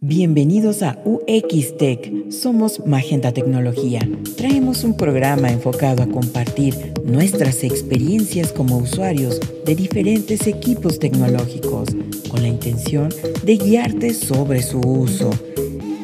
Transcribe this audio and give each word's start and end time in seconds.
Bienvenidos 0.00 0.84
a 0.84 0.96
UX 1.04 1.76
Tech. 1.76 2.30
Somos 2.30 2.86
Magenta 2.86 3.32
Tecnología. 3.32 3.98
Traemos 4.36 4.84
un 4.84 4.96
programa 4.96 5.50
enfocado 5.50 6.04
a 6.04 6.06
compartir 6.06 6.94
nuestras 7.04 7.64
experiencias 7.64 8.52
como 8.52 8.78
usuarios 8.78 9.40
de 9.64 9.74
diferentes 9.74 10.46
equipos 10.46 11.00
tecnológicos 11.00 11.88
con 12.30 12.42
la 12.42 12.46
intención 12.46 13.08
de 13.42 13.56
guiarte 13.56 14.14
sobre 14.14 14.62
su 14.62 14.78
uso. 14.78 15.30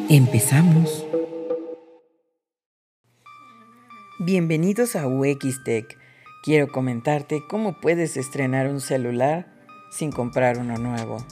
Empezamos. 0.09 1.07
Bienvenidos 4.19 4.97
a 4.97 5.07
UX 5.07 5.63
Tech. 5.63 5.87
Quiero 6.43 6.67
comentarte 6.67 7.45
cómo 7.49 7.81
puedes 7.81 8.17
estrenar 8.17 8.67
un 8.67 8.81
celular 8.81 9.55
sin 9.93 10.11
comprar 10.11 10.59
uno 10.59 10.79
nuevo. 10.79 11.25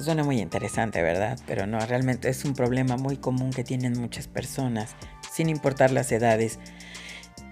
Suena 0.00 0.24
muy 0.24 0.40
interesante, 0.40 1.02
¿verdad? 1.02 1.38
Pero 1.46 1.66
no, 1.66 1.78
realmente 1.80 2.28
es 2.28 2.44
un 2.44 2.54
problema 2.54 2.96
muy 2.96 3.16
común 3.16 3.50
que 3.50 3.64
tienen 3.64 3.98
muchas 3.98 4.28
personas, 4.28 4.96
sin 5.32 5.48
importar 5.48 5.90
las 5.90 6.10
edades. 6.12 6.58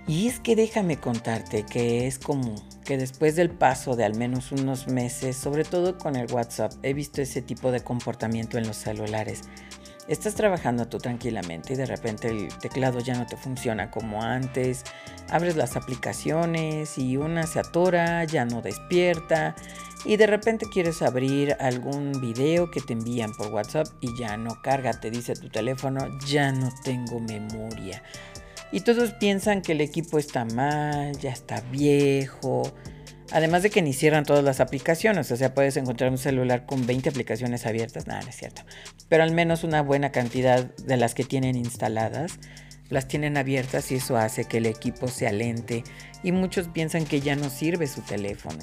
Y 0.07 0.27
es 0.27 0.41
que 0.41 0.57
déjame 0.57 0.97
contarte 0.97 1.65
que 1.65 2.07
es 2.07 2.19
común 2.19 2.57
que 2.85 2.97
después 2.97 3.37
del 3.37 3.51
paso 3.51 3.95
de 3.95 4.05
al 4.05 4.17
menos 4.17 4.51
unos 4.51 4.89
meses, 4.89 5.37
sobre 5.37 5.65
todo 5.65 5.99
con 5.99 6.17
el 6.17 6.31
WhatsApp, 6.33 6.73
he 6.83 6.93
visto 6.95 7.23
ese 7.23 7.43
tipo 7.43 7.71
de 7.71 7.81
comportamiento 7.81 8.59
en 8.59 8.67
los 8.67 8.77
celulares. 8.77 9.43
Estás 10.09 10.35
trabajando 10.35 10.89
tú 10.89 10.99
tranquilamente 10.99 11.75
y 11.75 11.77
de 11.77 11.87
repente 11.87 12.29
el 12.29 12.49
teclado 12.59 12.99
ya 12.99 13.15
no 13.15 13.25
te 13.25 13.37
funciona 13.37 13.93
como 13.93 14.23
antes, 14.23 14.83
abres 15.31 15.55
las 15.55 15.77
aplicaciones 15.77 16.99
y 16.99 17.17
una 17.17 17.47
se 17.47 17.61
atora, 17.61 18.25
ya 18.25 18.45
no 18.45 18.63
despierta 18.63 19.55
y 20.05 20.17
de 20.17 20.27
repente 20.27 20.67
quieres 20.73 21.03
abrir 21.03 21.57
algún 21.61 22.13
video 22.21 22.71
que 22.71 22.81
te 22.81 22.93
envían 22.93 23.33
por 23.33 23.49
WhatsApp 23.49 23.87
y 24.01 24.17
ya 24.19 24.37
no 24.37 24.61
carga, 24.63 24.93
te 24.93 25.11
dice 25.11 25.35
tu 25.35 25.49
teléfono, 25.49 26.01
ya 26.27 26.53
no 26.53 26.71
tengo 26.83 27.21
memoria. 27.21 28.03
Y 28.73 28.81
todos 28.81 29.13
piensan 29.13 29.63
que 29.63 29.73
el 29.73 29.81
equipo 29.81 30.19
está 30.19 30.45
mal, 30.45 31.17
ya 31.19 31.31
está 31.31 31.61
viejo. 31.71 32.63
Además 33.31 33.63
de 33.63 33.71
que 33.71 33.81
ni 33.81 33.93
cierran 33.93 34.25
todas 34.25 34.45
las 34.45 34.61
aplicaciones, 34.61 35.31
o 35.31 35.37
sea, 35.37 35.55
puedes 35.55 35.77
encontrar 35.77 36.11
un 36.11 36.19
celular 36.19 36.67
con 36.67 36.87
20 36.87 37.09
aplicaciones 37.11 37.67
abiertas, 37.67 38.07
nada, 38.07 38.23
no 38.23 38.29
es 38.29 38.37
cierto. 38.37 38.63
Pero 39.09 39.23
al 39.23 39.33
menos 39.33 39.63
una 39.63 39.83
buena 39.83 40.11
cantidad 40.11 40.75
de 40.77 40.97
las 40.97 41.15
que 41.15 41.25
tienen 41.25 41.57
instaladas 41.57 42.39
las 42.93 43.09
tienen 43.09 43.39
abiertas 43.39 43.91
y 43.91 43.95
eso 43.97 44.19
hace 44.19 44.45
que 44.45 44.59
el 44.59 44.67
equipo 44.67 45.09
se 45.09 45.27
alente 45.27 45.83
y 46.23 46.31
muchos 46.31 46.69
piensan 46.69 47.07
que 47.07 47.21
ya 47.23 47.35
no 47.37 47.49
sirve 47.49 47.87
su 47.87 48.03
teléfono. 48.03 48.59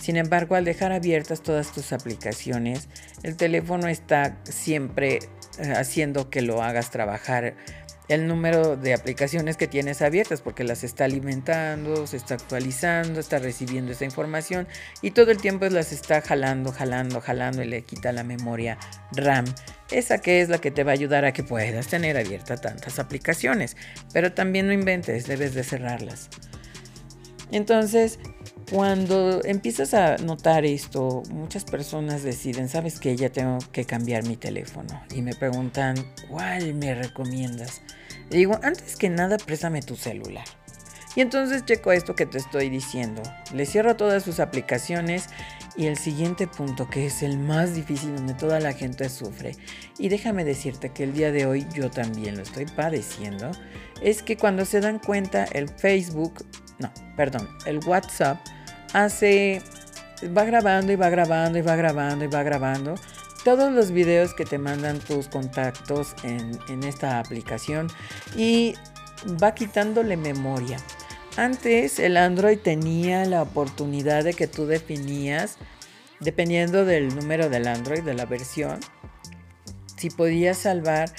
Sin 0.00 0.16
embargo, 0.16 0.54
al 0.54 0.64
dejar 0.64 0.92
abiertas 0.92 1.42
todas 1.42 1.72
tus 1.72 1.92
aplicaciones, 1.92 2.88
el 3.24 3.36
teléfono 3.36 3.88
está 3.88 4.38
siempre 4.44 5.18
eh, 5.58 5.72
haciendo 5.76 6.30
que 6.30 6.40
lo 6.40 6.62
hagas 6.62 6.90
trabajar 6.90 7.56
el 8.08 8.28
número 8.28 8.76
de 8.76 8.92
aplicaciones 8.92 9.56
que 9.56 9.66
tienes 9.66 10.02
abiertas 10.02 10.42
porque 10.42 10.64
las 10.64 10.84
está 10.84 11.04
alimentando, 11.04 12.06
se 12.06 12.16
está 12.16 12.34
actualizando, 12.34 13.18
está 13.18 13.38
recibiendo 13.38 13.92
esa 13.92 14.04
información 14.04 14.68
y 15.00 15.12
todo 15.12 15.30
el 15.30 15.38
tiempo 15.38 15.66
las 15.66 15.92
está 15.92 16.20
jalando, 16.20 16.72
jalando, 16.72 17.20
jalando 17.20 17.62
y 17.62 17.66
le 17.66 17.82
quita 17.82 18.12
la 18.12 18.22
memoria 18.24 18.78
RAM. 19.12 19.46
Esa 19.90 20.18
que 20.18 20.40
es 20.40 20.48
la 20.48 20.58
que 20.58 20.70
te 20.70 20.84
va 20.84 20.92
a 20.92 20.94
ayudar 20.94 21.24
a 21.24 21.32
que 21.32 21.42
puedas 21.42 21.86
tener 21.86 22.16
abiertas 22.16 22.60
tantas 22.60 22.98
aplicaciones. 22.98 23.76
Pero 24.12 24.32
también 24.32 24.66
no 24.66 24.72
inventes, 24.72 25.26
debes 25.26 25.54
de 25.54 25.64
cerrarlas. 25.64 26.28
Entonces, 27.50 28.18
cuando 28.70 29.44
empiezas 29.44 29.94
a 29.94 30.16
notar 30.18 30.64
esto, 30.64 31.22
muchas 31.30 31.64
personas 31.64 32.22
deciden, 32.22 32.68
sabes 32.68 32.98
que 32.98 33.16
ya 33.16 33.30
tengo 33.30 33.58
que 33.72 33.84
cambiar 33.84 34.24
mi 34.24 34.36
teléfono 34.36 35.02
y 35.14 35.22
me 35.22 35.34
preguntan, 35.34 35.96
¿cuál 36.28 36.74
me 36.74 36.94
recomiendas? 36.94 37.82
Digo, 38.30 38.58
antes 38.62 38.96
que 38.96 39.10
nada, 39.10 39.36
préstame 39.36 39.82
tu 39.82 39.96
celular. 39.96 40.44
Y 41.16 41.20
entonces 41.20 41.64
checo 41.64 41.92
esto 41.92 42.16
que 42.16 42.26
te 42.26 42.38
estoy 42.38 42.70
diciendo. 42.70 43.22
Le 43.52 43.66
cierro 43.66 43.96
todas 43.96 44.24
sus 44.24 44.40
aplicaciones 44.40 45.28
y 45.76 45.86
el 45.86 45.96
siguiente 45.96 46.46
punto, 46.46 46.88
que 46.88 47.06
es 47.06 47.22
el 47.22 47.38
más 47.38 47.74
difícil 47.74 48.16
donde 48.16 48.34
toda 48.34 48.60
la 48.60 48.72
gente 48.72 49.08
sufre, 49.08 49.56
y 49.98 50.08
déjame 50.08 50.44
decirte 50.44 50.90
que 50.90 51.04
el 51.04 51.12
día 51.12 51.32
de 51.32 51.46
hoy 51.46 51.66
yo 51.74 51.90
también 51.90 52.36
lo 52.36 52.42
estoy 52.42 52.66
padeciendo, 52.66 53.50
es 54.00 54.22
que 54.22 54.36
cuando 54.36 54.64
se 54.64 54.80
dan 54.80 54.98
cuenta 54.98 55.44
el 55.44 55.68
Facebook, 55.68 56.44
no, 56.78 56.92
perdón, 57.16 57.48
el 57.66 57.78
WhatsApp 57.84 58.38
hace, 58.92 59.62
va 60.36 60.44
grabando 60.44 60.92
y 60.92 60.96
va 60.96 61.08
grabando 61.08 61.58
y 61.58 61.62
va 61.62 61.76
grabando 61.76 62.24
y 62.24 62.28
va 62.28 62.42
grabando 62.42 62.94
todos 63.44 63.72
los 63.72 63.90
videos 63.90 64.34
que 64.34 64.44
te 64.44 64.58
mandan 64.58 64.98
tus 65.00 65.28
contactos 65.28 66.14
en, 66.22 66.58
en 66.68 66.82
esta 66.82 67.18
aplicación 67.18 67.88
y 68.36 68.74
va 69.42 69.54
quitándole 69.54 70.16
memoria. 70.16 70.78
Antes 71.36 71.98
el 71.98 72.16
Android 72.16 72.58
tenía 72.58 73.24
la 73.24 73.42
oportunidad 73.42 74.24
de 74.24 74.34
que 74.34 74.46
tú 74.46 74.66
definías, 74.66 75.58
dependiendo 76.20 76.84
del 76.84 77.14
número 77.14 77.50
del 77.50 77.66
Android, 77.66 78.02
de 78.02 78.14
la 78.14 78.24
versión, 78.24 78.78
si 79.96 80.10
podías 80.10 80.58
salvar, 80.58 81.10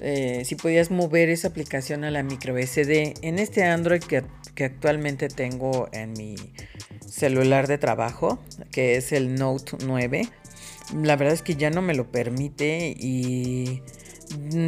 eh, 0.00 0.42
si 0.44 0.54
podías 0.54 0.90
mover 0.90 1.28
esa 1.28 1.48
aplicación 1.48 2.04
a 2.04 2.10
la 2.10 2.22
micro 2.22 2.56
SD. 2.56 3.14
En 3.22 3.38
este 3.38 3.64
Android 3.64 4.02
que, 4.02 4.24
que 4.58 4.64
actualmente 4.64 5.28
tengo 5.28 5.88
en 5.92 6.14
mi 6.14 6.34
celular 7.06 7.68
de 7.68 7.78
trabajo, 7.78 8.40
que 8.72 8.96
es 8.96 9.12
el 9.12 9.36
Note 9.36 9.76
9, 9.86 10.28
la 11.00 11.14
verdad 11.14 11.32
es 11.32 11.42
que 11.42 11.54
ya 11.54 11.70
no 11.70 11.80
me 11.80 11.94
lo 11.94 12.10
permite 12.10 12.92
y 12.98 13.82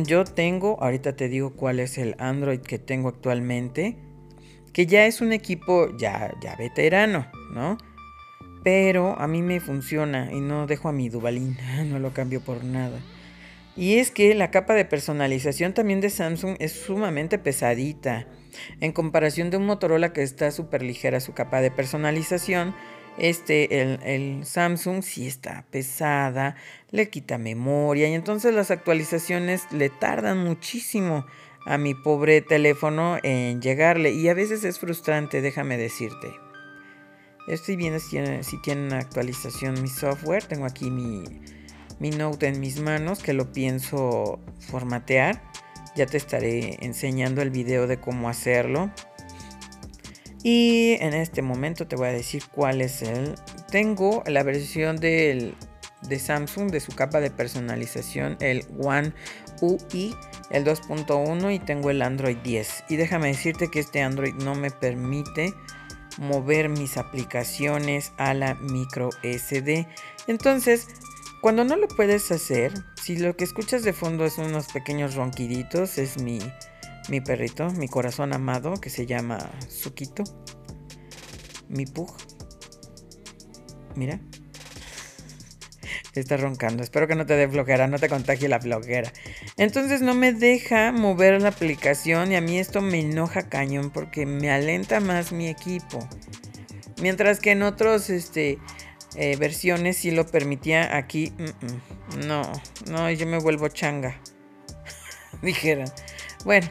yo 0.04 0.22
tengo, 0.24 0.80
ahorita 0.80 1.16
te 1.16 1.28
digo 1.28 1.56
cuál 1.56 1.80
es 1.80 1.98
el 1.98 2.14
Android 2.20 2.60
que 2.60 2.78
tengo 2.78 3.08
actualmente, 3.08 3.96
que 4.72 4.86
ya 4.86 5.06
es 5.06 5.20
un 5.20 5.32
equipo 5.32 5.88
ya, 5.98 6.34
ya 6.40 6.54
veterano, 6.54 7.26
¿no? 7.52 7.76
Pero 8.62 9.18
a 9.18 9.26
mí 9.26 9.42
me 9.42 9.58
funciona 9.58 10.30
y 10.32 10.40
no 10.40 10.68
dejo 10.68 10.88
a 10.88 10.92
mi 10.92 11.08
Dubalín, 11.08 11.58
no 11.86 11.98
lo 11.98 12.12
cambio 12.12 12.40
por 12.40 12.62
nada. 12.62 13.00
Y 13.76 13.98
es 13.98 14.10
que 14.10 14.34
la 14.34 14.50
capa 14.50 14.74
de 14.74 14.84
personalización 14.84 15.74
también 15.74 16.00
de 16.00 16.10
Samsung 16.10 16.56
es 16.58 16.72
sumamente 16.72 17.38
pesadita. 17.38 18.26
En 18.80 18.92
comparación 18.92 19.50
de 19.50 19.56
un 19.56 19.66
Motorola 19.66 20.12
que 20.12 20.22
está 20.22 20.50
súper 20.50 20.82
ligera 20.82 21.20
su 21.20 21.32
capa 21.34 21.60
de 21.60 21.70
personalización, 21.70 22.74
este, 23.18 23.82
el, 24.14 24.44
Samsung 24.44 25.02
sí 25.02 25.26
está 25.26 25.66
pesada, 25.70 26.56
le 26.90 27.10
quita 27.10 27.38
memoria 27.38 28.08
y 28.08 28.14
entonces 28.14 28.54
las 28.54 28.70
actualizaciones 28.70 29.70
le 29.72 29.90
tardan 29.90 30.38
muchísimo 30.38 31.26
a 31.66 31.76
mi 31.76 31.94
pobre 31.94 32.40
teléfono 32.40 33.18
en 33.22 33.60
llegarle 33.60 34.12
y 34.12 34.28
a 34.28 34.34
veces 34.34 34.64
es 34.64 34.78
frustrante, 34.78 35.42
déjame 35.42 35.76
decirte. 35.76 36.28
Estoy 37.46 37.76
viendo 37.76 37.98
si 37.98 38.10
tiene, 38.10 38.42
si 38.42 38.60
tiene 38.62 38.86
una 38.86 38.98
actualización 38.98 39.80
mi 39.82 39.88
software, 39.88 40.44
tengo 40.44 40.66
aquí 40.66 40.90
mi, 40.90 41.22
mi 42.00 42.10
Note 42.10 42.48
en 42.48 42.58
mis 42.58 42.80
manos 42.80 43.22
que 43.22 43.32
lo 43.32 43.52
pienso 43.52 44.40
formatear. 44.58 45.42
Ya 45.94 46.06
te 46.06 46.16
estaré 46.16 46.78
enseñando 46.84 47.42
el 47.42 47.50
video 47.50 47.86
de 47.86 48.00
cómo 48.00 48.28
hacerlo. 48.28 48.90
Y 50.42 50.96
en 51.00 51.12
este 51.12 51.42
momento 51.42 51.86
te 51.86 51.96
voy 51.96 52.08
a 52.08 52.12
decir 52.12 52.42
cuál 52.50 52.80
es 52.80 53.02
el. 53.02 53.34
Tengo 53.70 54.24
la 54.26 54.42
versión 54.42 54.96
de 54.96 55.54
Samsung 56.18 56.70
de 56.70 56.80
su 56.80 56.92
capa 56.92 57.20
de 57.20 57.30
personalización, 57.30 58.38
el 58.40 58.64
One 58.82 59.12
UI, 59.60 60.16
el 60.50 60.64
2.1 60.64 61.54
y 61.54 61.58
tengo 61.58 61.90
el 61.90 62.00
Android 62.00 62.38
10. 62.38 62.84
Y 62.88 62.96
déjame 62.96 63.28
decirte 63.28 63.68
que 63.70 63.80
este 63.80 64.02
Android 64.02 64.32
no 64.34 64.54
me 64.54 64.70
permite 64.70 65.52
mover 66.18 66.68
mis 66.70 66.96
aplicaciones 66.96 68.12
a 68.16 68.32
la 68.32 68.54
micro 68.54 69.10
SD. 69.22 69.86
Entonces, 70.26 70.88
cuando 71.40 71.64
no 71.64 71.76
lo 71.76 71.88
puedes 71.88 72.30
hacer, 72.30 72.72
si 73.02 73.16
lo 73.16 73.36
que 73.36 73.44
escuchas 73.44 73.82
de 73.82 73.92
fondo 73.92 74.24
es 74.24 74.38
unos 74.38 74.68
pequeños 74.68 75.14
ronquiditos, 75.14 75.98
es 75.98 76.20
mi 76.22 76.40
mi 77.10 77.20
perrito, 77.20 77.70
mi 77.70 77.88
corazón 77.88 78.32
amado, 78.32 78.74
que 78.74 78.88
se 78.88 79.04
llama 79.04 79.50
Suquito. 79.68 80.22
Mi 81.68 81.84
pug. 81.84 82.12
Mira. 83.96 84.20
Está 86.14 86.36
roncando. 86.36 86.84
Espero 86.84 87.08
que 87.08 87.16
no 87.16 87.26
te 87.26 87.34
dé 87.34 87.48
flojera, 87.48 87.88
no 87.88 87.98
te 87.98 88.08
contagie 88.08 88.48
la 88.48 88.60
flojera. 88.60 89.12
Entonces 89.56 90.02
no 90.02 90.14
me 90.14 90.32
deja 90.32 90.92
mover 90.92 91.42
la 91.42 91.48
aplicación 91.48 92.30
y 92.30 92.36
a 92.36 92.40
mí 92.40 92.58
esto 92.58 92.80
me 92.80 93.00
enoja 93.00 93.48
cañón 93.48 93.90
porque 93.90 94.24
me 94.24 94.50
alenta 94.50 95.00
más 95.00 95.32
mi 95.32 95.48
equipo. 95.48 96.08
Mientras 97.02 97.40
que 97.40 97.52
en 97.52 97.62
otros 97.62 98.08
este, 98.10 98.58
eh, 99.16 99.36
versiones 99.36 99.96
sí 99.96 100.10
lo 100.10 100.26
permitía, 100.26 100.96
aquí 100.96 101.32
no, 102.26 102.42
no, 102.90 103.10
yo 103.10 103.26
me 103.26 103.38
vuelvo 103.38 103.68
changa. 103.68 104.20
Dijeron. 105.42 105.90
Bueno, 106.44 106.68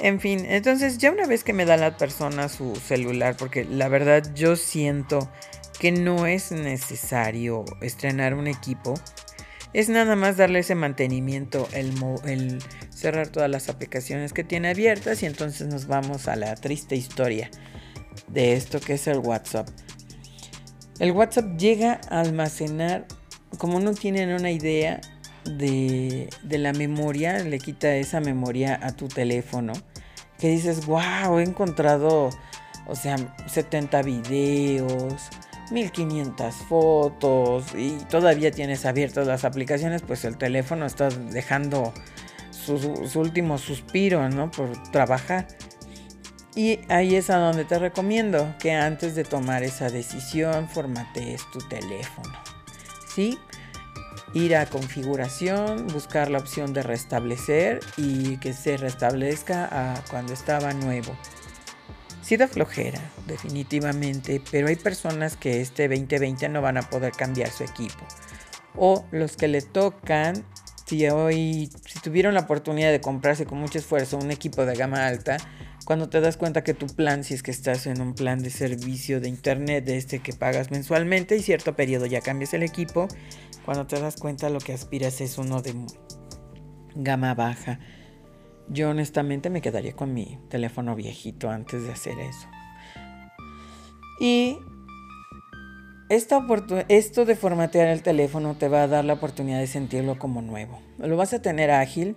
en 0.00 0.20
fin, 0.20 0.46
entonces 0.46 0.98
ya 0.98 1.10
una 1.10 1.26
vez 1.26 1.44
que 1.44 1.52
me 1.52 1.64
da 1.64 1.76
la 1.76 1.96
persona 1.96 2.48
su 2.48 2.76
celular, 2.76 3.36
porque 3.36 3.64
la 3.64 3.88
verdad 3.88 4.34
yo 4.34 4.56
siento 4.56 5.30
que 5.78 5.92
no 5.92 6.26
es 6.26 6.52
necesario 6.52 7.64
estrenar 7.80 8.34
un 8.34 8.46
equipo, 8.46 8.94
es 9.72 9.88
nada 9.88 10.16
más 10.16 10.36
darle 10.36 10.60
ese 10.60 10.74
mantenimiento, 10.74 11.68
el, 11.72 12.58
cerrar 12.90 13.28
todas 13.28 13.50
las 13.50 13.68
aplicaciones 13.68 14.32
que 14.32 14.42
tiene 14.42 14.70
abiertas 14.70 15.22
y 15.22 15.26
entonces 15.26 15.68
nos 15.68 15.86
vamos 15.86 16.28
a 16.28 16.36
la 16.36 16.54
triste 16.56 16.96
historia 16.96 17.50
de 18.28 18.54
esto 18.54 18.80
que 18.80 18.94
es 18.94 19.06
el 19.06 19.18
WhatsApp. 19.18 19.68
El 21.00 21.12
WhatsApp 21.12 21.56
llega 21.56 21.98
a 22.10 22.20
almacenar, 22.20 23.06
como 23.56 23.80
no 23.80 23.94
tienen 23.94 24.34
una 24.34 24.50
idea 24.50 25.00
de, 25.44 26.28
la 26.50 26.74
memoria, 26.74 27.42
le 27.42 27.58
quita 27.58 27.96
esa 27.96 28.20
memoria 28.20 28.78
a 28.82 28.94
tu 28.94 29.08
teléfono, 29.08 29.72
que 30.38 30.48
dices, 30.48 30.84
wow, 30.84 31.38
he 31.38 31.42
encontrado, 31.42 32.28
o 32.86 32.94
sea, 32.94 33.16
70 33.46 34.02
videos 34.02 35.30
1500 35.70 36.54
fotos 36.54 37.74
y 37.74 37.92
todavía 38.10 38.50
tienes 38.50 38.84
abiertas 38.84 39.26
las 39.26 39.44
aplicaciones, 39.44 40.02
pues 40.02 40.24
el 40.26 40.36
teléfono 40.36 40.84
está 40.84 41.08
dejando 41.08 41.94
su, 42.50 42.74
último 43.18 43.56
suspiro, 43.56 44.28
¿no? 44.28 44.50
Por 44.50 44.70
trabajar. 44.90 45.48
Y 46.54 46.80
ahí 46.88 47.14
es 47.14 47.30
a 47.30 47.36
donde 47.36 47.64
te 47.64 47.78
recomiendo 47.78 48.54
que 48.58 48.72
antes 48.72 49.14
de 49.14 49.24
tomar 49.24 49.62
esa 49.62 49.88
decisión 49.88 50.68
formatees 50.68 51.42
tu 51.52 51.60
teléfono. 51.60 52.32
¿Sí? 53.14 53.38
Ir 54.34 54.56
a 54.56 54.66
configuración, 54.66 55.86
buscar 55.88 56.30
la 56.30 56.38
opción 56.38 56.72
de 56.72 56.82
restablecer 56.82 57.80
y 57.96 58.36
que 58.38 58.52
se 58.52 58.76
restablezca 58.76 59.68
a 59.70 60.04
cuando 60.10 60.32
estaba 60.32 60.72
nuevo. 60.72 61.16
Sí 62.22 62.36
da 62.36 62.46
flojera, 62.46 63.00
definitivamente, 63.26 64.40
pero 64.50 64.68
hay 64.68 64.76
personas 64.76 65.36
que 65.36 65.60
este 65.60 65.88
2020 65.88 66.48
no 66.48 66.62
van 66.62 66.76
a 66.76 66.82
poder 66.82 67.12
cambiar 67.12 67.50
su 67.50 67.64
equipo. 67.64 68.06
O 68.76 69.04
los 69.10 69.36
que 69.36 69.48
le 69.48 69.62
tocan, 69.62 70.44
si 70.86 71.08
hoy, 71.08 71.70
si 71.86 71.98
tuvieron 72.00 72.34
la 72.34 72.40
oportunidad 72.40 72.92
de 72.92 73.00
comprarse 73.00 73.46
con 73.46 73.58
mucho 73.58 73.78
esfuerzo 73.78 74.16
un 74.16 74.30
equipo 74.30 74.64
de 74.64 74.76
gama 74.76 75.06
alta, 75.06 75.38
cuando 75.90 76.08
te 76.08 76.20
das 76.20 76.36
cuenta 76.36 76.62
que 76.62 76.72
tu 76.72 76.86
plan, 76.86 77.24
si 77.24 77.34
es 77.34 77.42
que 77.42 77.50
estás 77.50 77.88
en 77.88 78.00
un 78.00 78.14
plan 78.14 78.38
de 78.38 78.50
servicio 78.50 79.20
de 79.20 79.28
internet 79.28 79.84
de 79.84 79.96
este 79.96 80.20
que 80.20 80.32
pagas 80.32 80.70
mensualmente 80.70 81.36
y 81.36 81.42
cierto 81.42 81.74
periodo 81.74 82.06
ya 82.06 82.20
cambias 82.20 82.54
el 82.54 82.62
equipo, 82.62 83.08
cuando 83.64 83.88
te 83.88 83.98
das 83.98 84.14
cuenta 84.14 84.50
lo 84.50 84.60
que 84.60 84.72
aspiras 84.72 85.20
es 85.20 85.36
uno 85.36 85.62
de 85.62 85.74
gama 86.94 87.34
baja. 87.34 87.80
Yo 88.68 88.90
honestamente 88.90 89.50
me 89.50 89.60
quedaría 89.60 89.96
con 89.96 90.14
mi 90.14 90.38
teléfono 90.48 90.94
viejito 90.94 91.50
antes 91.50 91.82
de 91.82 91.90
hacer 91.90 92.20
eso. 92.20 92.46
Y 94.20 94.60
esto 96.08 97.24
de 97.24 97.34
formatear 97.34 97.88
el 97.88 98.02
teléfono 98.02 98.54
te 98.54 98.68
va 98.68 98.84
a 98.84 98.86
dar 98.86 99.04
la 99.04 99.14
oportunidad 99.14 99.58
de 99.58 99.66
sentirlo 99.66 100.20
como 100.20 100.40
nuevo. 100.40 100.80
Lo 100.98 101.16
vas 101.16 101.32
a 101.32 101.42
tener 101.42 101.72
ágil, 101.72 102.14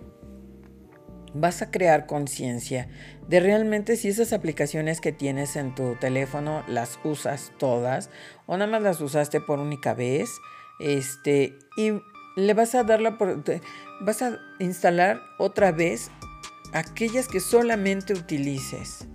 vas 1.34 1.62
a 1.62 1.70
crear 1.70 2.06
conciencia 2.06 2.88
de 3.28 3.40
realmente 3.40 3.96
si 3.96 4.08
esas 4.08 4.32
aplicaciones 4.32 5.00
que 5.00 5.12
tienes 5.12 5.56
en 5.56 5.74
tu 5.74 5.96
teléfono 5.96 6.64
las 6.68 6.98
usas 7.04 7.52
todas 7.58 8.08
o 8.46 8.56
nada 8.56 8.70
más 8.70 8.82
las 8.82 9.00
usaste 9.00 9.40
por 9.40 9.58
única 9.58 9.94
vez. 9.94 10.30
Este, 10.80 11.54
y 11.76 11.92
le 12.36 12.54
vas 12.54 12.74
a 12.74 12.82
dar 12.82 13.00
la 13.00 13.16
vas 14.00 14.22
a 14.22 14.38
instalar 14.58 15.20
otra 15.38 15.70
vez 15.72 16.10
aquellas 16.72 17.28
que 17.28 17.38
solamente 17.38 18.12
utilices, 18.12 19.06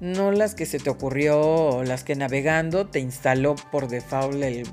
no 0.00 0.30
las 0.30 0.54
que 0.54 0.66
se 0.66 0.78
te 0.78 0.88
ocurrió 0.88 1.40
o 1.40 1.82
las 1.82 2.04
que 2.04 2.14
navegando 2.14 2.86
te 2.86 3.00
instaló 3.00 3.56
por 3.72 3.88
default 3.88 4.40
el, 4.42 4.68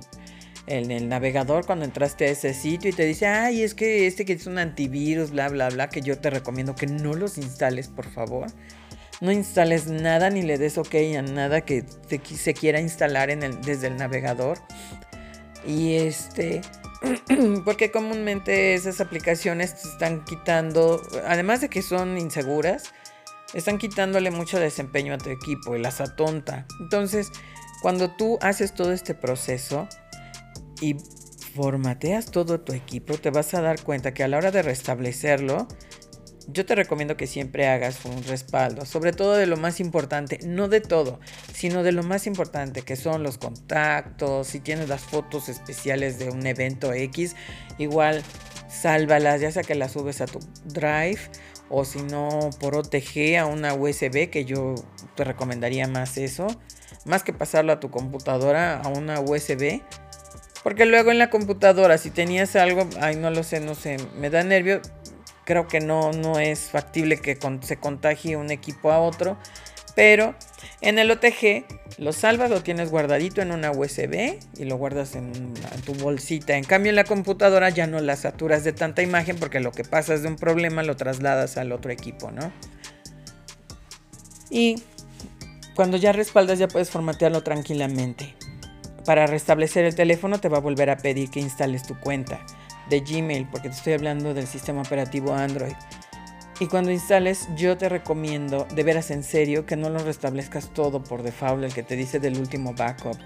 en 0.69 0.92
el 0.92 1.10
navegador 1.10 1.66
cuando 1.66 1.83
entraste 1.83 2.25
a 2.25 2.30
ese 2.30 2.54
sitio 2.54 2.92
y 2.92 2.94
te 2.94 3.04
dice, 3.04 3.25
ay, 3.25 3.63
es 3.63 3.74
que 3.74 4.06
este 4.06 4.24
que 4.24 4.33
es 4.33 4.45
un 4.45 4.60
antivirus, 4.60 5.31
bla, 5.31 5.50
bla, 5.50 5.69
bla, 5.69 5.89
que 5.89 6.01
yo 6.01 6.19
te 6.19 6.30
recomiendo 6.30 6.75
que 6.75 6.86
no 6.86 7.16
los 7.16 7.38
instales, 7.38 7.88
por 7.88 8.10
favor. 8.10 8.48
No 9.19 9.31
instales 9.31 9.88
nada 9.88 10.30
ni 10.30 10.44
le 10.44 10.57
des 10.57 10.77
ok 10.77 10.95
a 11.18 11.21
nada 11.24 11.62
que 11.62 11.83
se 12.36 12.54
quiera 12.54 12.80
instalar 12.80 13.36
desde 13.62 13.88
el 13.88 13.98
navegador. 13.98 14.60
Y 15.66 15.95
este, 15.95 16.62
porque 17.66 17.92
comúnmente 17.92 18.75
esas 18.75 19.01
aplicaciones 19.01 19.81
te 19.81 19.89
están 19.89 20.24
quitando, 20.24 21.01
además 21.25 21.62
de 21.62 21.69
que 21.69 21.81
son 21.81 22.18
inseguras, 22.18 22.94
están 23.56 23.80
quitándole 23.80 24.30
mucho 24.30 24.60
desempeño 24.60 25.16
a 25.16 25.18
tu 25.18 25.31
equipo 25.31 25.75
y 25.75 25.81
las 25.81 26.00
atonta. 26.00 26.68
Entonces, 26.80 27.31
cuando 27.81 28.12
tú 28.12 28.38
haces 28.42 28.74
todo 28.74 28.92
este 28.92 29.16
proceso 29.16 29.88
y 30.81 30.95
formateas 31.55 32.27
todo 32.27 32.61
tu 32.61 32.73
equipo, 32.73 33.17
te 33.17 33.31
vas 33.31 33.53
a 33.53 33.61
dar 33.61 33.83
cuenta 33.83 34.13
que 34.13 34.23
a 34.23 34.27
la 34.27 34.37
hora 34.37 34.51
de 34.51 34.61
restablecerlo, 34.61 35.67
yo 36.47 36.65
te 36.65 36.75
recomiendo 36.75 37.15
que 37.17 37.27
siempre 37.27 37.67
hagas 37.67 38.05
un 38.05 38.23
respaldo, 38.23 38.85
sobre 38.85 39.13
todo 39.13 39.35
de 39.35 39.45
lo 39.45 39.57
más 39.57 39.79
importante, 39.79 40.39
no 40.45 40.67
de 40.67 40.81
todo, 40.81 41.19
sino 41.53 41.83
de 41.83 41.91
lo 41.91 42.03
más 42.03 42.27
importante 42.27 42.81
que 42.81 42.95
son 42.95 43.23
los 43.23 43.37
contactos, 43.37 44.47
si 44.47 44.59
tienes 44.59 44.89
las 44.89 45.01
fotos 45.01 45.49
especiales 45.49 46.17
de 46.17 46.29
un 46.29 46.45
evento 46.47 46.93
X, 46.93 47.35
igual 47.77 48.23
sálvalas, 48.67 49.41
ya 49.41 49.51
sea 49.51 49.63
que 49.63 49.75
las 49.75 49.91
subes 49.91 50.21
a 50.21 50.25
tu 50.25 50.39
drive 50.65 51.19
o 51.69 51.85
si 51.85 52.01
no 52.01 52.49
por 52.59 52.75
OTG 52.75 53.37
a 53.37 53.45
una 53.45 53.73
USB, 53.73 54.29
que 54.29 54.45
yo 54.45 54.75
te 55.15 55.23
recomendaría 55.23 55.87
más 55.87 56.17
eso, 56.17 56.47
más 57.05 57.23
que 57.23 57.33
pasarlo 57.33 57.73
a 57.73 57.79
tu 57.79 57.91
computadora 57.91 58.79
a 58.81 58.87
una 58.87 59.19
USB. 59.19 59.81
Porque 60.63 60.85
luego 60.85 61.11
en 61.11 61.19
la 61.19 61.29
computadora, 61.29 61.97
si 61.97 62.09
tenías 62.09 62.56
algo, 62.56 62.88
ay, 63.00 63.15
no 63.15 63.29
lo 63.29 63.44
sé, 63.44 63.59
no 63.59 63.75
sé, 63.75 63.97
me 64.17 64.29
da 64.29 64.44
nervio, 64.44 64.81
creo 65.45 65.67
que 65.67 65.79
no, 65.79 66.11
no 66.11 66.39
es 66.39 66.69
factible 66.69 67.17
que 67.17 67.38
se 67.61 67.77
contagie 67.77 68.35
un 68.35 68.51
equipo 68.51 68.91
a 68.91 69.00
otro. 69.00 69.38
Pero 69.95 70.35
en 70.81 71.00
el 71.00 71.11
OTG 71.11 71.65
lo 71.97 72.13
salvas, 72.13 72.50
lo 72.50 72.61
tienes 72.61 72.89
guardadito 72.89 73.41
en 73.41 73.51
una 73.51 73.71
USB 73.71 74.39
y 74.57 74.63
lo 74.65 74.77
guardas 74.77 75.15
en, 75.15 75.33
en, 75.73 75.81
tu 75.81 75.94
bolsita. 75.95 76.56
En 76.56 76.63
cambio 76.63 76.91
en 76.91 76.95
la 76.95 77.03
computadora 77.03 77.69
ya 77.69 77.88
no 77.88 78.00
la 78.00 78.15
saturas 78.15 78.63
de 78.63 78.71
tanta 78.71 79.01
imagen 79.01 79.38
porque 79.38 79.59
lo 79.59 79.71
que 79.71 79.83
pasa 79.83 80.13
es 80.13 80.21
de 80.21 80.29
un 80.29 80.35
problema 80.35 80.83
lo 80.83 80.95
trasladas 80.95 81.57
al 81.57 81.71
otro 81.71 81.91
equipo, 81.91 82.31
¿no? 82.31 82.53
Y 84.50 84.81
cuando 85.75 85.97
ya 85.97 86.11
respaldas 86.11 86.59
ya 86.59 86.67
puedes 86.67 86.89
formatearlo 86.89 87.44
tranquilamente. 87.44 88.35
Para 89.09 89.25
restablecer 89.25 89.85
el 89.85 89.95
teléfono 89.95 90.39
te 90.39 90.50
va 90.50 90.57
a 90.57 90.61
volver 90.61 90.91
a 90.91 90.97
pedir 90.97 91.31
que 91.31 91.39
instales 91.39 91.81
tu 91.81 92.00
cuenta 92.00 92.45
de 92.91 93.00
Gmail, 93.00 93.47
porque 93.50 93.69
te 93.69 93.75
estoy 93.75 93.94
hablando 93.94 94.35
del 94.35 94.45
sistema 94.45 94.81
operativo 94.83 95.33
Android. 95.33 95.73
Y 96.59 96.68
cuando 96.68 96.92
instales, 96.92 97.47
yo 97.57 97.75
te 97.75 97.89
recomiendo, 97.89 98.68
de 98.75 98.83
veras 98.83 99.09
en 99.09 99.23
serio, 99.23 99.66
que 99.66 99.75
no 99.75 99.89
lo 99.89 99.97
restablezcas 99.97 100.71
todo 100.75 101.04
por 101.04 101.23
default, 101.23 101.63
el 101.63 101.73
que 101.73 101.81
te 101.81 101.95
dice 101.95 102.19
del 102.19 102.37
último 102.37 102.75
backup, 102.75 103.18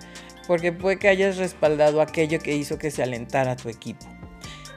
porque 0.48 0.72
puede 0.72 1.00
que 1.00 1.10
hayas 1.10 1.36
respaldado 1.36 2.00
aquello 2.00 2.40
que 2.40 2.56
hizo 2.56 2.78
que 2.78 2.90
se 2.90 3.04
alentara 3.04 3.58
tu 3.58 3.68
equipo. 3.68 4.06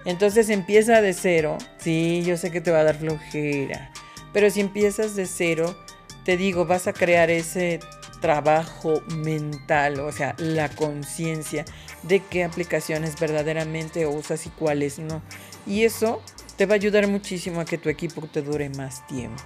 Entonces 0.07 0.51
empieza 0.51 1.03
de 1.03 1.13
cero, 1.13 1.57
sí, 1.79 2.25
yo 2.27 2.37
sé 2.37 2.51
que 2.51 2.61
te 2.61 2.73
va 2.73 2.81
a 2.81 2.85
dar 2.85 2.97
flojera, 2.97 3.93
pero 4.33 4.51
si 4.51 4.61
empiezas 4.61 5.15
de 5.15 5.27
cero, 5.27 5.77
te 6.25 6.37
digo, 6.37 6.67
vas 6.67 6.89
a 6.89 6.93
crear 6.93 7.31
ese 7.31 7.79
trabajo 8.21 9.03
mental, 9.17 10.01
o 10.01 10.13
sea, 10.13 10.35
la 10.39 10.69
conciencia 10.69 11.65
de 12.03 12.21
qué 12.21 12.45
aplicaciones 12.45 13.19
verdaderamente 13.19 14.07
usas 14.07 14.47
y 14.47 14.51
cuáles 14.51 14.99
no. 14.99 15.23
Y 15.67 15.85
eso 15.85 16.23
te 16.57 16.67
va 16.67 16.75
a 16.75 16.77
ayudar 16.77 17.07
muchísimo 17.09 17.61
a 17.61 17.65
que 17.65 17.79
tu 17.79 17.89
equipo 17.89 18.23
te 18.27 18.43
dure 18.43 18.69
más 18.71 19.07
tiempo. 19.07 19.43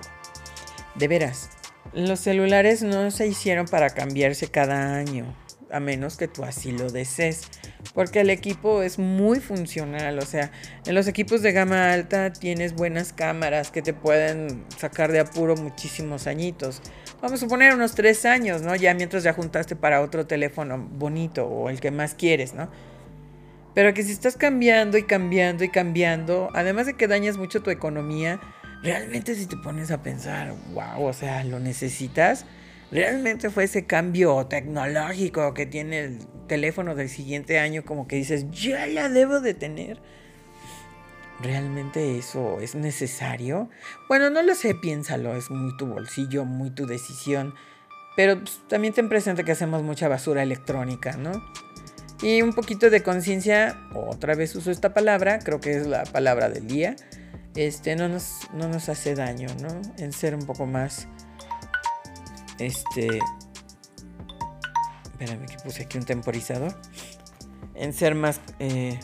De 0.94 1.08
veras, 1.08 1.50
los 1.92 2.20
celulares 2.20 2.82
no 2.82 3.10
se 3.10 3.26
hicieron 3.26 3.66
para 3.66 3.90
cambiarse 3.90 4.48
cada 4.48 4.96
año, 4.96 5.34
a 5.70 5.80
menos 5.80 6.16
que 6.16 6.28
tú 6.28 6.44
así 6.44 6.72
lo 6.72 6.90
desees, 6.90 7.42
porque 7.94 8.20
el 8.20 8.30
equipo 8.30 8.82
es 8.82 8.98
muy 8.98 9.40
funcional, 9.40 10.18
o 10.18 10.26
sea, 10.26 10.52
en 10.86 10.94
los 10.94 11.08
equipos 11.08 11.42
de 11.42 11.52
gama 11.52 11.92
alta 11.92 12.32
tienes 12.32 12.74
buenas 12.74 13.12
cámaras 13.12 13.70
que 13.70 13.82
te 13.82 13.92
pueden 13.92 14.64
sacar 14.76 15.10
de 15.10 15.20
apuro 15.20 15.56
muchísimos 15.56 16.26
añitos 16.26 16.82
vamos 17.20 17.42
a 17.42 17.46
poner 17.48 17.74
unos 17.74 17.94
tres 17.94 18.24
años, 18.24 18.62
¿no? 18.62 18.74
Ya 18.76 18.94
mientras 18.94 19.22
ya 19.22 19.32
juntaste 19.32 19.76
para 19.76 20.00
otro 20.00 20.26
teléfono 20.26 20.78
bonito 20.78 21.46
o 21.46 21.68
el 21.70 21.80
que 21.80 21.90
más 21.90 22.14
quieres, 22.14 22.54
¿no? 22.54 22.70
Pero 23.74 23.94
que 23.94 24.02
si 24.02 24.12
estás 24.12 24.36
cambiando 24.36 24.98
y 24.98 25.04
cambiando 25.04 25.62
y 25.62 25.68
cambiando, 25.68 26.50
además 26.54 26.86
de 26.86 26.94
que 26.94 27.06
dañas 27.06 27.36
mucho 27.36 27.62
tu 27.62 27.70
economía, 27.70 28.40
realmente 28.82 29.34
si 29.34 29.46
te 29.46 29.56
pones 29.56 29.90
a 29.90 30.02
pensar, 30.02 30.54
wow, 30.72 31.04
o 31.04 31.12
sea, 31.12 31.44
lo 31.44 31.60
necesitas, 31.60 32.46
realmente 32.90 33.50
fue 33.50 33.64
ese 33.64 33.86
cambio 33.86 34.46
tecnológico 34.46 35.54
que 35.54 35.66
tiene 35.66 36.00
el 36.00 36.18
teléfono 36.48 36.96
del 36.96 37.08
siguiente 37.08 37.60
año, 37.60 37.84
como 37.84 38.08
que 38.08 38.16
dices, 38.16 38.50
ya 38.50 38.86
la 38.86 39.08
debo 39.08 39.40
de 39.40 39.54
tener. 39.54 40.00
¿Realmente 41.42 42.18
eso 42.18 42.60
es 42.60 42.74
necesario? 42.74 43.70
Bueno, 44.08 44.28
no 44.28 44.42
lo 44.42 44.54
sé, 44.54 44.74
piénsalo, 44.74 45.36
es 45.36 45.50
muy 45.50 45.76
tu 45.76 45.86
bolsillo, 45.86 46.44
muy 46.44 46.70
tu 46.70 46.86
decisión, 46.86 47.54
pero 48.14 48.38
pues, 48.38 48.60
también 48.68 48.92
ten 48.92 49.08
presente 49.08 49.44
que 49.44 49.52
hacemos 49.52 49.82
mucha 49.82 50.08
basura 50.08 50.42
electrónica, 50.42 51.16
¿no? 51.16 51.32
Y 52.22 52.42
un 52.42 52.52
poquito 52.52 52.90
de 52.90 53.02
conciencia, 53.02 53.80
otra 53.94 54.34
vez 54.34 54.54
uso 54.54 54.70
esta 54.70 54.92
palabra, 54.92 55.38
creo 55.38 55.60
que 55.60 55.76
es 55.78 55.86
la 55.86 56.02
palabra 56.04 56.50
del 56.50 56.66
día. 56.66 56.96
Este 57.56 57.96
no 57.96 58.08
nos, 58.08 58.48
no 58.52 58.68
nos 58.68 58.90
hace 58.90 59.14
daño, 59.14 59.48
¿no? 59.62 59.80
En 59.96 60.12
ser 60.12 60.34
un 60.34 60.44
poco 60.44 60.66
más. 60.66 61.08
Este. 62.58 63.08
Espérame 65.04 65.46
que 65.46 65.56
puse 65.64 65.84
aquí 65.84 65.96
un 65.96 66.04
temporizador. 66.04 66.76
En 67.74 67.94
ser 67.94 68.14
más 68.14 68.40
eh, 68.58 69.00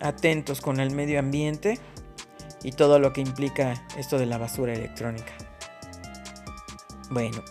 atentos 0.00 0.60
con 0.60 0.80
el 0.80 0.90
medio 0.94 1.18
ambiente 1.18 1.78
y 2.62 2.72
todo 2.72 2.98
lo 2.98 3.12
que 3.12 3.20
implica 3.20 3.86
esto 3.96 4.18
de 4.18 4.26
la 4.26 4.38
basura 4.38 4.72
electrónica. 4.72 5.32
Bueno, 7.10 7.42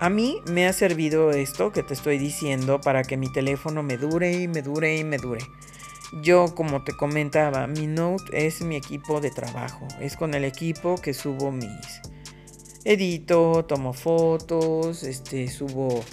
a 0.00 0.10
mí 0.10 0.40
me 0.50 0.66
ha 0.66 0.72
servido 0.72 1.30
esto 1.30 1.72
que 1.72 1.82
te 1.82 1.94
estoy 1.94 2.18
diciendo 2.18 2.80
para 2.80 3.02
que 3.02 3.16
mi 3.16 3.32
teléfono 3.32 3.82
me 3.82 3.96
dure 3.96 4.32
y 4.32 4.48
me 4.48 4.60
dure 4.60 4.96
y 4.96 5.04
me 5.04 5.16
dure. 5.16 5.40
Yo, 6.20 6.54
como 6.54 6.84
te 6.84 6.92
comentaba, 6.92 7.66
mi 7.66 7.86
Note 7.86 8.46
es 8.46 8.60
mi 8.60 8.76
equipo 8.76 9.20
de 9.20 9.30
trabajo. 9.30 9.88
Es 9.98 10.16
con 10.16 10.34
el 10.34 10.44
equipo 10.44 10.96
que 10.96 11.14
subo 11.14 11.50
mis... 11.50 12.02
Edito, 12.84 13.64
tomo 13.64 13.92
fotos, 13.92 15.04
este, 15.04 15.48
subo 15.48 16.04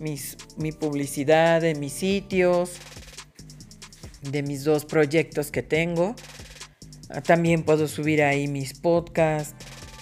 mis, 0.00 0.38
mi 0.56 0.72
publicidad 0.72 1.60
de 1.60 1.74
mis 1.74 1.92
sitios, 1.92 2.78
de 4.30 4.42
mis 4.42 4.64
dos 4.64 4.84
proyectos 4.84 5.50
que 5.50 5.62
tengo. 5.62 6.14
Ah, 7.10 7.20
también 7.20 7.62
puedo 7.62 7.88
subir 7.88 8.22
ahí 8.22 8.48
mis 8.48 8.74
podcasts. 8.74 9.54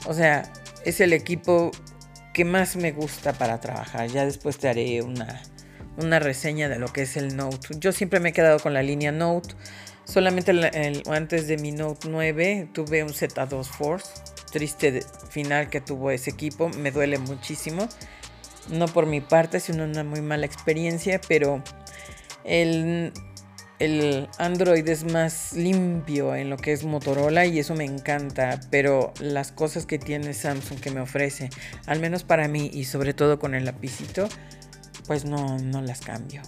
O 0.06 0.14
sea, 0.14 0.52
es 0.84 1.00
el 1.00 1.12
equipo 1.12 1.70
que 2.32 2.44
más 2.44 2.76
me 2.76 2.92
gusta 2.92 3.32
para 3.32 3.60
trabajar. 3.60 4.08
Ya 4.08 4.24
después 4.24 4.58
te 4.58 4.68
haré 4.68 5.02
una, 5.02 5.42
una 5.96 6.18
reseña 6.18 6.68
de 6.68 6.78
lo 6.78 6.88
que 6.88 7.02
es 7.02 7.16
el 7.16 7.36
Note. 7.36 7.68
Yo 7.78 7.92
siempre 7.92 8.20
me 8.20 8.30
he 8.30 8.32
quedado 8.32 8.58
con 8.58 8.74
la 8.74 8.82
línea 8.82 9.12
Note. 9.12 9.54
Solamente 10.04 10.52
antes 11.10 11.46
de 11.46 11.56
mi 11.58 11.72
Note 11.72 12.08
9 12.08 12.70
tuve 12.72 13.02
un 13.02 13.10
Z2 13.10 13.64
Force. 13.64 14.10
Triste 14.50 15.02
final 15.30 15.70
que 15.70 15.80
tuvo 15.80 16.10
ese 16.10 16.30
equipo. 16.30 16.68
Me 16.70 16.90
duele 16.90 17.18
muchísimo. 17.18 17.88
No 18.68 18.86
por 18.86 19.06
mi 19.06 19.20
parte, 19.20 19.60
sino 19.60 19.84
una 19.84 20.04
muy 20.04 20.20
mala 20.20 20.46
experiencia. 20.46 21.20
Pero 21.28 21.62
el 22.44 23.12
el 23.82 24.28
Android 24.38 24.88
es 24.88 25.02
más 25.02 25.54
limpio 25.54 26.36
en 26.36 26.50
lo 26.50 26.56
que 26.56 26.72
es 26.72 26.84
Motorola 26.84 27.46
y 27.46 27.58
eso 27.58 27.74
me 27.74 27.84
encanta, 27.84 28.60
pero 28.70 29.12
las 29.18 29.50
cosas 29.50 29.86
que 29.86 29.98
tiene 29.98 30.34
Samsung 30.34 30.78
que 30.78 30.92
me 30.92 31.00
ofrece, 31.00 31.50
al 31.86 31.98
menos 31.98 32.22
para 32.22 32.46
mí 32.46 32.70
y 32.72 32.84
sobre 32.84 33.12
todo 33.12 33.40
con 33.40 33.56
el 33.56 33.64
lapicito, 33.64 34.28
pues 35.08 35.24
no, 35.24 35.58
no 35.58 35.82
las 35.82 36.00
cambio. 36.00 36.42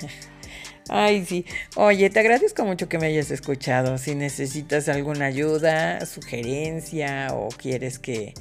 Ay, 0.88 1.24
sí. 1.24 1.46
Oye, 1.76 2.10
te 2.10 2.18
agradezco 2.18 2.64
mucho 2.64 2.88
que 2.88 2.98
me 2.98 3.06
hayas 3.06 3.30
escuchado. 3.30 3.96
Si 3.96 4.16
necesitas 4.16 4.88
alguna 4.88 5.26
ayuda, 5.26 6.04
sugerencia 6.04 7.28
o 7.32 7.48
quieres 7.48 8.00
que 8.00 8.34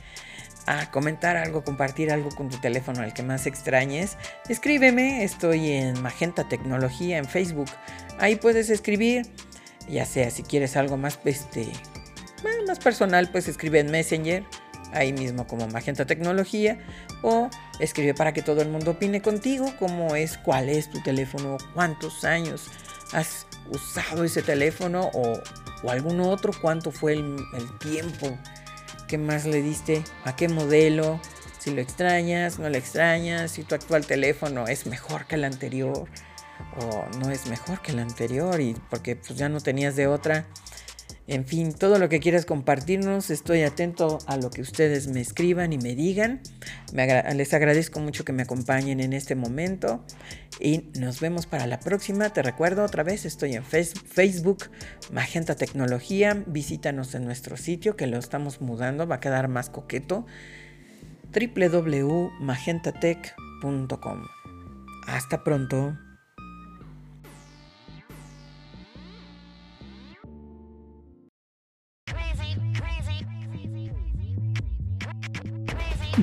a 0.66 0.90
comentar 0.92 1.38
algo, 1.38 1.64
compartir 1.64 2.12
algo 2.12 2.30
con 2.30 2.50
tu 2.50 2.58
teléfono 2.60 3.02
al 3.02 3.14
que 3.14 3.24
más 3.24 3.46
extrañes, 3.48 4.18
escríbeme. 4.50 5.24
Estoy 5.24 5.72
en 5.72 6.02
Magenta 6.02 6.48
Tecnología 6.48 7.18
en 7.18 7.26
Facebook. 7.26 7.70
Ahí 8.20 8.36
puedes 8.36 8.70
escribir, 8.70 9.26
ya 9.90 10.06
sea 10.06 10.30
si 10.32 10.44
quieres 10.44 10.78
algo 10.78 10.98
más, 10.98 11.20
este, 11.26 11.72
más 12.68 12.80
personal, 12.80 13.30
pues 13.32 13.48
escribe 13.48 13.80
en 13.80 13.92
Messenger, 13.92 14.44
ahí 14.94 15.12
mismo 15.12 15.48
como 15.48 15.68
Magenta 15.68 16.06
Tecnología, 16.06 16.78
o 17.22 17.50
escribe 17.80 18.14
para 18.14 18.34
que 18.34 18.42
todo 18.42 18.62
el 18.62 18.70
mundo 18.70 18.92
opine 18.92 19.22
contigo, 19.22 19.74
cómo 19.80 20.16
es, 20.16 20.38
cuál 20.38 20.70
es 20.70 20.90
tu 20.90 21.02
teléfono, 21.02 21.58
cuántos 21.74 22.24
años 22.24 22.68
has 23.12 23.48
usado 23.70 24.24
ese 24.24 24.42
teléfono 24.42 25.10
o, 25.14 25.40
o 25.84 25.90
algún 25.90 26.22
otro, 26.22 26.52
cuánto 26.62 26.92
fue 26.92 27.14
el, 27.14 27.38
el 27.54 27.80
tiempo 27.80 28.38
¿Qué 29.14 29.20
más 29.20 29.46
le 29.46 29.62
diste? 29.62 30.04
¿A 30.26 30.36
qué 30.36 30.50
modelo? 30.50 31.20
Si 31.60 31.70
lo 31.70 31.82
extrañas, 31.82 32.58
no 32.58 32.68
lo 32.68 32.76
extrañas, 32.76 33.52
si 33.52 33.62
tu 33.62 33.76
actual 33.76 34.08
teléfono 34.08 34.68
es 34.68 34.88
mejor 34.88 35.28
que 35.28 35.36
el 35.36 35.44
anterior 35.44 36.08
o 36.80 37.06
no 37.20 37.30
es 37.30 37.46
mejor 37.46 37.80
que 37.84 37.92
el 37.92 38.00
anterior 38.00 38.60
y 38.60 38.76
porque 38.90 39.16
pues 39.16 39.38
ya 39.38 39.50
no 39.50 39.62
tenías 39.62 39.96
de 39.96 40.08
otra. 40.08 40.48
En 41.26 41.46
fin, 41.46 41.72
todo 41.72 42.00
lo 42.00 42.10
que 42.10 42.20
quieras 42.20 42.46
compartirnos, 42.46 43.30
estoy 43.30 43.62
atento 43.62 44.20
a 44.28 44.36
lo 44.36 44.50
que 44.50 44.62
ustedes 44.62 45.08
me 45.08 45.22
escriban 45.22 45.72
y 45.72 45.78
me 45.78 45.96
digan. 45.96 46.42
les 46.92 47.54
agradezco 47.54 48.02
mucho 48.02 48.26
que 48.26 48.34
me 48.34 48.44
acompañen 48.44 49.00
en 49.00 49.14
este 49.14 49.36
momento 49.36 50.04
y 50.60 50.90
nos 51.00 51.22
vemos 51.22 51.46
para 51.46 51.66
la 51.66 51.80
próxima. 51.80 52.32
Te 52.32 52.42
recuerdo 52.42 52.84
otra 52.84 53.04
vez, 53.04 53.24
estoy 53.26 53.54
en 53.54 53.64
Facebook, 53.64 54.66
Magenta 55.14 55.56
Tecnología. 55.56 56.44
Visítanos 56.46 57.16
en 57.16 57.24
nuestro 57.24 57.56
sitio 57.56 57.96
que 57.96 58.08
lo 58.08 58.18
estamos 58.18 58.60
mudando, 58.60 59.08
va 59.08 59.16
a 59.16 59.22
quedar 59.22 59.48
más 59.48 59.70
coqueto. 59.70 60.26
www.magentatech.com. 61.34 64.24
Hasta 65.08 65.44
pronto. 65.44 65.98